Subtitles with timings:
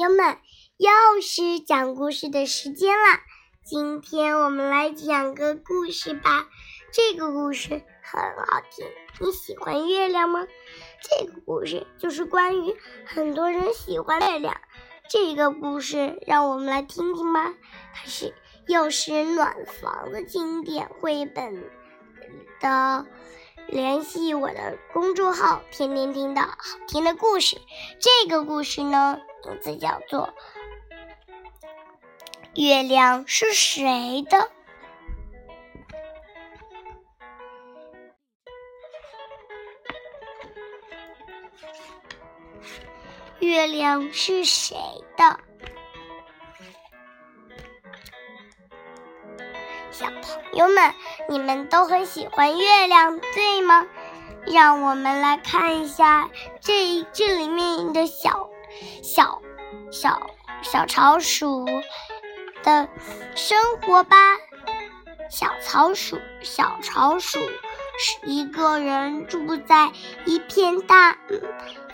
[0.00, 0.38] 朋友们，
[0.78, 3.20] 又是讲故事的时间啦！
[3.62, 6.48] 今天我们来讲个故事吧。
[6.90, 8.86] 这个故事很好听，
[9.20, 10.46] 你喜欢月亮吗？
[11.02, 12.74] 这个故事就是关于
[13.04, 14.58] 很多人喜欢月亮。
[15.10, 17.52] 这个故事让我们来听听吧。
[17.92, 18.32] 它是
[18.66, 21.62] 又是暖房的经典绘本
[22.58, 23.04] 的。
[23.68, 27.58] 联系我的公众号，天天听到好听的故事。
[28.00, 30.28] 这个故事呢，名字叫做
[32.60, 34.38] 《月亮是谁的》。
[43.38, 44.76] 月亮是谁
[45.16, 45.40] 的？
[49.90, 50.94] 小朋友们，
[51.28, 53.86] 你们都很喜欢月亮，对吗？
[54.46, 58.49] 让我们来看一下这这里面的小
[59.90, 60.30] 小
[60.62, 61.66] 小草鼠
[62.62, 62.88] 的
[63.34, 64.16] 生活吧。
[65.28, 69.92] 小草鼠，小草鼠是一个人住在
[70.24, 71.18] 一片大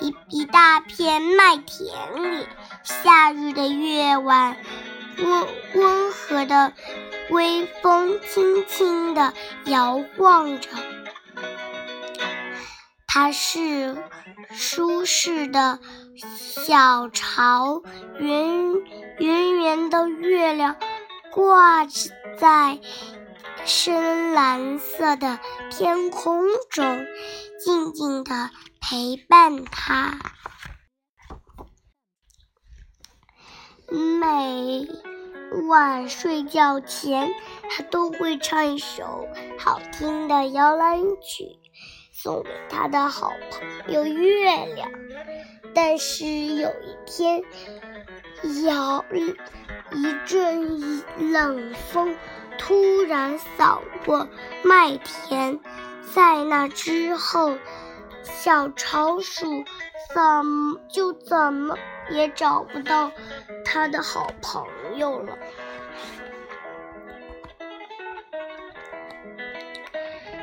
[0.00, 2.46] 一一大片麦田里，
[2.82, 4.56] 夏日的夜晚，
[5.18, 6.72] 温温和的。
[7.28, 10.68] 微风轻轻地摇晃着，
[13.08, 13.96] 它是
[14.52, 15.80] 舒适的
[16.18, 17.82] 小巢，
[18.18, 18.74] 圆
[19.18, 20.76] 圆圆的月亮
[21.32, 21.86] 挂
[22.38, 22.78] 在
[23.64, 25.38] 深蓝色的
[25.70, 27.06] 天空中，
[27.58, 28.50] 静静地
[28.80, 30.18] 陪伴它。
[33.88, 34.88] 每。
[35.68, 37.32] 晚睡觉前，
[37.70, 39.28] 他都会唱一首
[39.58, 41.60] 好听的摇篮曲，
[42.12, 44.90] 送给他的好朋友月亮。
[45.76, 47.42] 但是有一天，
[48.64, 49.04] 摇
[49.92, 52.16] 一阵冷风
[52.56, 54.26] 突然扫过
[54.64, 55.60] 麦田，
[56.14, 57.58] 在那之后，
[58.22, 59.64] 小巢鼠
[60.14, 61.76] 怎么就怎么
[62.08, 63.12] 也找不到
[63.62, 65.36] 他的好朋友了。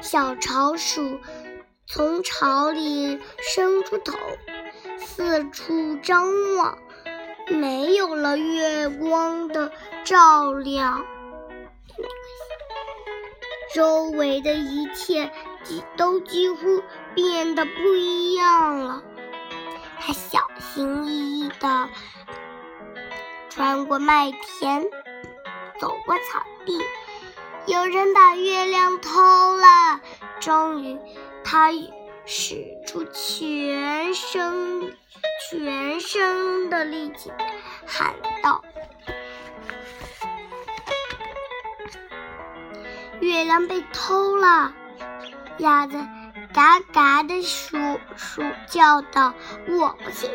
[0.00, 1.20] 小巢鼠
[1.86, 4.18] 从巢里伸出头，
[5.16, 6.78] 四处张望。
[7.48, 9.72] 没有了月光的
[10.04, 11.04] 照亮，
[13.74, 15.32] 周围的一切
[15.64, 16.80] 几都几乎
[17.12, 19.02] 变得不一样了。
[19.98, 21.88] 他小心翼翼地
[23.48, 24.84] 穿过麦田，
[25.80, 26.80] 走过草地。
[27.66, 29.20] 有人把月亮偷
[29.56, 30.00] 了！
[30.38, 30.98] 终于，
[31.42, 31.72] 他
[32.32, 34.96] 使出全身
[35.50, 37.32] 全身的力气，
[37.84, 38.62] 喊道
[43.18, 44.72] ：“月亮被偷了！”
[45.58, 45.98] 鸭子
[46.54, 47.76] 嘎嘎的数
[48.16, 49.34] 数叫道
[49.66, 50.30] ：“我不信，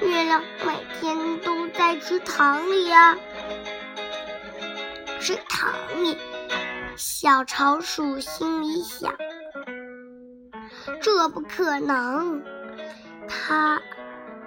[0.00, 3.18] 月亮每天都在池塘里呀，
[5.20, 6.16] 池塘里。”
[6.94, 9.12] 小巢鼠心里想
[11.00, 12.42] ：“这不可能。”
[13.28, 13.80] 他，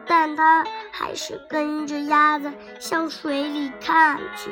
[0.05, 4.51] 但他还是跟着鸭子向水里看去。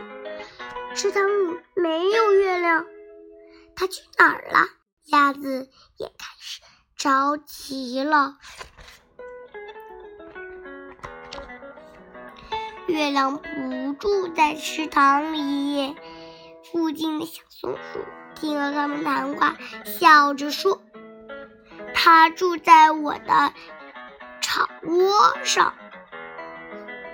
[0.96, 2.86] 池塘里没有月亮，
[3.76, 4.68] 它去哪儿了？
[5.06, 6.62] 鸭子也开始
[6.96, 8.38] 着急了。
[12.88, 15.96] 月亮不住在池塘里。
[16.72, 18.00] 附近的小松鼠
[18.36, 20.81] 听了他们谈话，笑着说
[22.04, 23.54] ：“它住在我的
[24.42, 25.76] 草窝上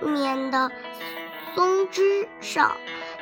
[0.00, 0.72] 面的
[1.54, 2.74] 松枝上，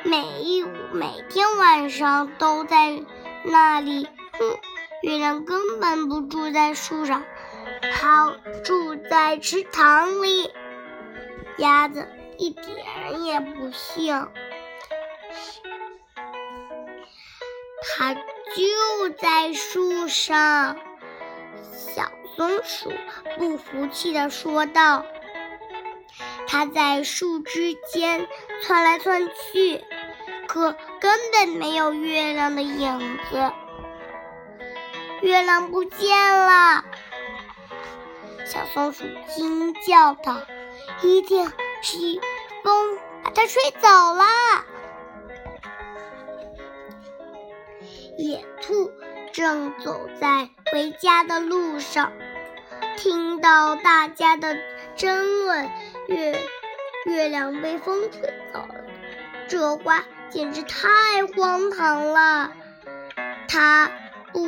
[0.05, 0.63] 每一
[0.93, 3.03] 每天晚上都在
[3.43, 4.07] 那里。
[4.39, 4.59] 哼，
[5.01, 7.25] 月亮根本不住在树上，
[7.81, 8.33] 它
[8.63, 10.49] 住在池塘里。”
[11.59, 14.25] 鸭子一点也不信。
[17.83, 20.77] 它就在树上，
[22.37, 22.93] 松鼠
[23.39, 25.03] 不服气地说道
[26.47, 28.27] ：“它在树枝间
[28.61, 29.83] 窜来窜去，
[30.47, 33.51] 可根本没有月亮的影子。
[35.23, 36.85] 月亮不见了！”
[38.45, 39.03] 小松鼠
[39.35, 40.37] 惊叫道
[41.01, 41.51] ：“一定
[41.81, 41.97] 是
[42.63, 44.23] 风把它吹走了。”
[48.19, 48.91] 野兔
[49.31, 52.11] 正走在回家的路上，
[52.97, 54.57] 听到大家的
[54.95, 55.69] 争论，
[56.07, 56.35] 月
[57.05, 58.21] 月亮被风吹
[58.51, 58.83] 走了。
[59.47, 62.51] 这话简直太荒唐了！
[63.47, 63.91] 他
[64.33, 64.41] 不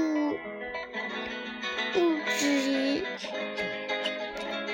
[1.94, 3.04] 不止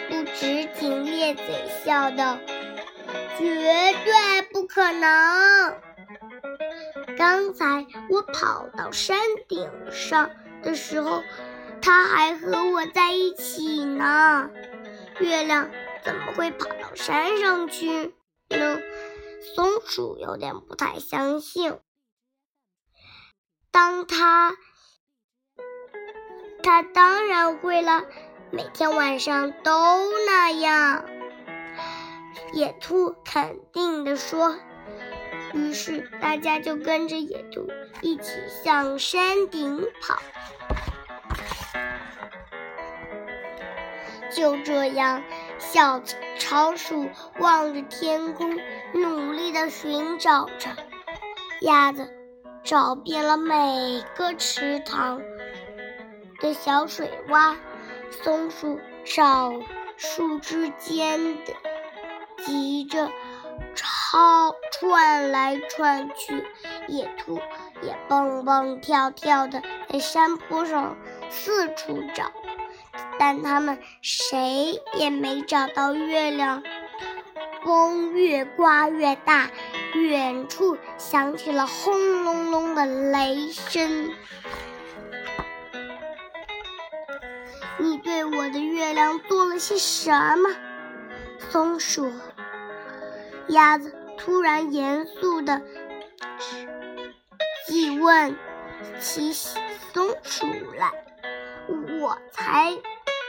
[0.10, 1.44] 不止仅咧嘴
[1.84, 2.40] 笑道
[3.38, 5.76] ：“绝对不可能！
[7.18, 9.18] 刚才我跑到山
[9.48, 10.32] 顶上
[10.64, 11.22] 的时候，
[11.86, 14.50] 他还和我在一起呢。
[15.20, 15.70] 月亮
[16.04, 18.16] 怎么会跑到山上去
[18.50, 18.80] 呢？”
[19.54, 21.78] 松鼠有点不太相信。
[23.70, 24.56] 当他，
[26.64, 28.02] 他当然会了，
[28.50, 29.72] 每天晚上都
[30.26, 31.06] 那样。
[32.52, 34.58] 野兔肯定地说。
[35.54, 37.70] 于是大家就跟着野兔
[38.02, 38.32] 一起
[38.64, 40.20] 向山顶跑。
[44.36, 45.24] 就这样，
[45.60, 46.02] 小
[46.38, 47.10] 仓鼠
[47.40, 48.60] 望着天空，
[48.94, 50.70] 努力地寻找着。
[51.62, 52.14] 鸭子
[52.64, 55.22] 找遍了每个池塘
[56.42, 57.56] 的小水洼，
[58.12, 59.54] 松鼠找
[59.96, 61.54] 树枝间的
[62.46, 63.10] 急着
[63.74, 66.46] 抄窜来窜去，
[66.90, 67.40] 野兔
[67.82, 70.98] 也蹦蹦跳跳的在山坡上
[71.30, 72.34] 四处找。
[73.28, 76.62] 但他们谁也没找到月亮。
[77.64, 79.50] 风越刮越大，
[79.96, 84.12] 远处响起了轰隆隆的雷声。
[87.80, 90.52] 你对我的月亮做了些什么？
[91.50, 92.14] 松鼠、
[93.48, 95.64] 鸭子突然严肃地
[97.66, 98.38] 质问
[99.00, 100.46] 起松鼠
[100.78, 100.92] 来
[102.00, 102.78] ：“我才……”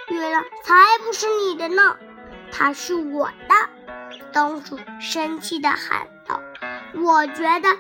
[0.09, 0.75] 月亮才
[1.05, 1.97] 不是你的呢，
[2.53, 3.55] 它是我的！
[4.33, 6.43] 松鼠生气地喊道
[6.95, 7.75] ：“我觉得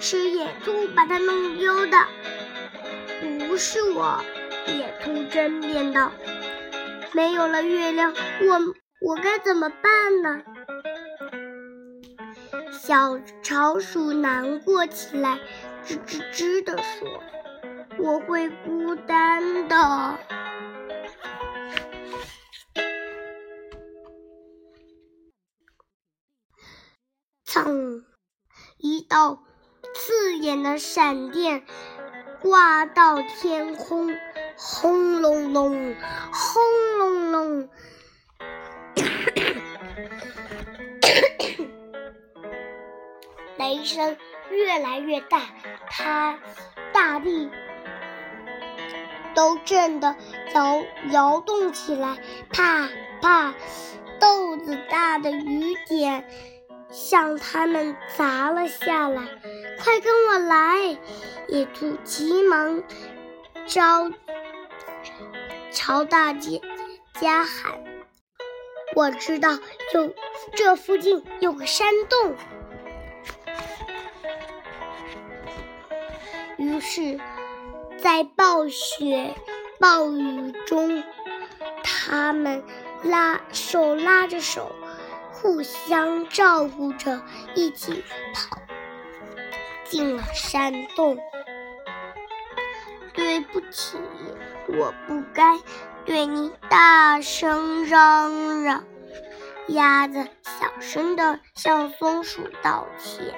[0.00, 1.96] 是野兔把它弄丢的，
[3.46, 4.20] 不是我。”
[4.66, 6.10] 野兔争辩道
[7.14, 10.42] ：“没有了月亮，我我该怎么办呢？”
[12.72, 15.38] 小巢鼠难过起来，
[15.86, 17.22] 吱吱吱地说
[17.98, 20.18] ：“我会孤单的。”
[27.54, 28.02] 噌！
[28.78, 29.38] 一道
[29.94, 31.62] 刺眼的闪电
[32.42, 34.12] 刮到天空，
[34.56, 35.94] 轰隆隆，
[36.32, 37.68] 轰隆隆，
[43.56, 44.16] 雷声
[44.50, 45.42] 越来越大，
[45.88, 46.40] 它
[46.92, 47.48] 大地
[49.36, 50.16] 都震得
[50.54, 52.18] 摇摇动起来，
[52.50, 52.88] 啪
[53.22, 53.54] 啪，
[54.18, 56.28] 豆子大的雨点。
[56.94, 59.22] 向他们砸了下来！
[59.82, 60.96] 快跟我来！
[61.48, 62.84] 野兔急忙
[63.66, 64.12] 朝
[65.72, 66.62] 朝大姐
[67.20, 67.82] 家喊
[68.94, 69.58] ：“我知道，
[69.92, 70.14] 有
[70.54, 72.36] 这附近有个山洞。”
[76.56, 77.18] 于是，
[77.98, 79.34] 在暴雪
[79.80, 81.02] 暴雨中，
[81.82, 82.62] 他们
[83.02, 84.70] 拉手拉着手。
[85.44, 87.20] 互相照顾着，
[87.54, 88.56] 一起跑
[89.84, 91.18] 进了山洞。
[93.12, 93.98] 对不起，
[94.68, 95.60] 我不该
[96.06, 98.84] 对你大声嚷嚷。
[99.66, 103.34] 鸭子小声地向松鼠道歉。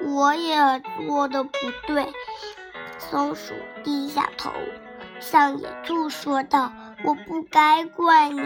[0.00, 1.50] 我也做的不
[1.88, 2.06] 对。
[2.98, 4.52] 松鼠低下头，
[5.18, 8.42] 向野兔说道：“我不该怪你。”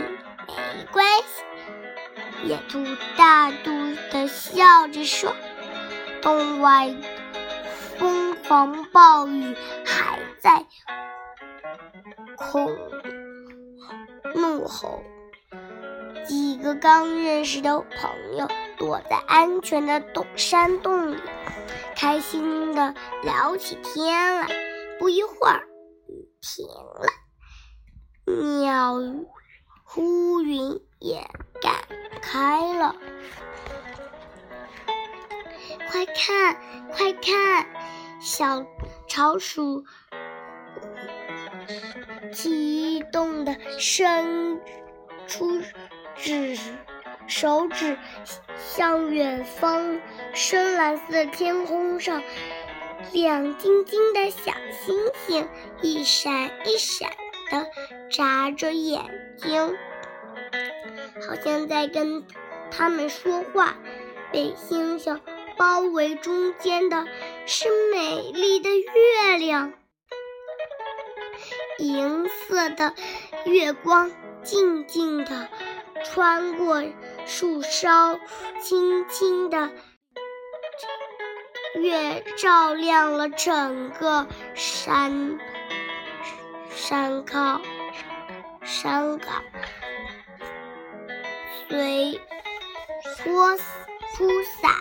[0.57, 2.85] 没关系，野兔
[3.17, 3.71] 大度
[4.11, 5.35] 的笑着说
[6.23, 6.95] ：“洞外
[7.99, 10.67] 疯狂暴雨还在
[12.37, 12.77] 恐
[14.35, 15.03] 怒吼，
[16.27, 21.21] 几个刚认识的朋友躲在安全的洞山洞里，
[21.97, 24.49] 开心的聊起天来。
[24.99, 25.67] 不一会儿，
[26.09, 27.07] 雨停了，
[28.63, 28.97] 鸟。”
[29.97, 31.27] 乌云也
[31.61, 31.75] 赶
[32.23, 32.95] 开了，
[35.91, 36.57] 快看，
[36.93, 37.67] 快看！
[38.21, 38.65] 小
[39.09, 39.85] 巢鼠
[42.33, 44.61] 激动的伸
[45.27, 45.61] 出
[46.15, 46.57] 指
[47.27, 47.99] 手指，
[48.57, 50.01] 向远方
[50.33, 52.23] 深蓝色的天空上，
[53.13, 54.53] 亮晶晶的小
[54.85, 55.49] 星星
[55.83, 57.11] 一闪一闪
[57.51, 57.67] 的
[58.11, 59.77] 眨着眼睛。
[61.27, 62.25] 好像在跟
[62.71, 63.77] 他们说话。
[64.33, 65.21] 被星星
[65.57, 67.05] 包围中间的
[67.47, 69.73] 是美丽的月亮，
[71.79, 72.95] 银色的
[73.45, 74.13] 月光
[74.45, 75.49] 静静地
[76.05, 76.85] 穿过
[77.27, 78.21] 树梢，
[78.63, 79.71] 轻轻地
[81.75, 85.41] 月照亮了整个山
[86.91, 87.63] 山岗
[88.65, 89.45] 山岗，
[91.69, 92.21] 随
[93.23, 93.57] 波
[94.17, 94.75] 铺洒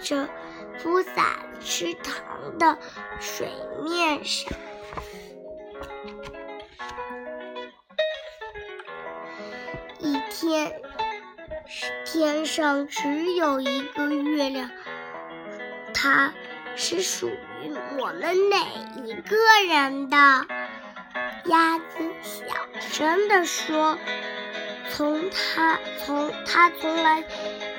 [0.00, 0.30] 着
[0.78, 2.78] 铺洒池塘的
[3.20, 3.50] 水
[3.84, 4.50] 面上，
[9.98, 10.80] 一天
[12.06, 14.70] 天上只有一个月亮，
[15.92, 16.32] 它
[16.76, 19.36] 是属于我们每一个
[19.68, 20.46] 人的。
[21.46, 21.84] 鸭子
[22.22, 22.44] 小
[22.80, 23.98] 声地说
[24.92, 27.24] ：“从它从它从来。”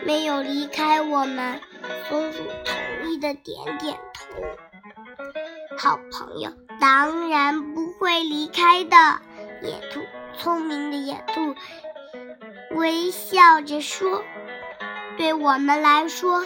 [0.05, 1.61] 没有离开我们，
[2.09, 4.33] 松鼠同意的点点头。
[5.77, 6.51] 好朋友
[6.81, 8.97] 当然不会离开的。
[9.61, 10.01] 野兔，
[10.37, 11.55] 聪明的野兔，
[12.75, 14.25] 微笑着说
[15.17, 16.45] ：“对我们来说，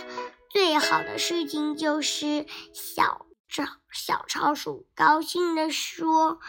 [0.52, 6.40] 最好的事情就是小超小超鼠高兴地说：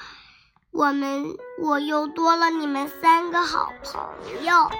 [0.72, 4.70] 我们我又多了你们三个好朋友。”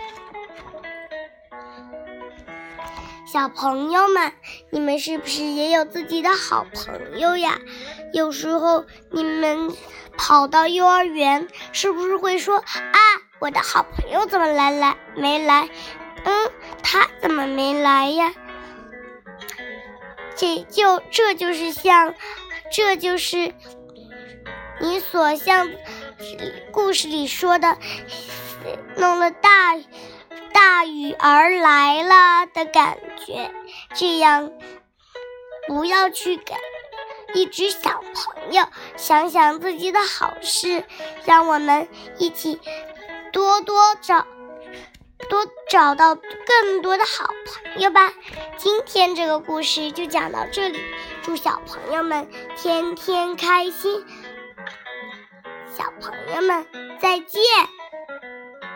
[3.30, 4.32] 小朋友们，
[4.70, 7.58] 你们是不是也有自己的好朋友呀？
[8.14, 9.70] 有时候你们
[10.16, 12.98] 跑到幼儿园，是不是会说啊，
[13.38, 15.68] 我的好朋友怎么来来没来？
[16.24, 16.50] 嗯，
[16.82, 18.32] 他怎么没来呀？
[20.34, 22.14] 这就这就是像，
[22.72, 23.52] 这就是
[24.80, 25.70] 你所像
[26.70, 27.76] 故事里说的，
[28.96, 29.76] 弄了大。
[30.50, 33.52] 大雨儿来了的感觉，
[33.94, 34.50] 这样
[35.68, 36.54] 不要去给
[37.32, 38.64] 一只小朋友
[38.96, 40.84] 想想自己的好事，
[41.24, 42.60] 让我们一起
[43.32, 44.26] 多多找，
[45.28, 48.12] 多找到更多的好朋友吧。
[48.56, 50.80] 今天这个故事就讲到这里，
[51.22, 54.04] 祝小朋友们天天开心，
[55.78, 56.66] 小朋友们
[57.00, 57.77] 再见。